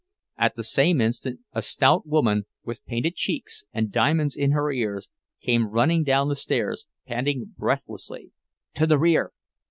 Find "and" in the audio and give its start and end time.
3.71-3.91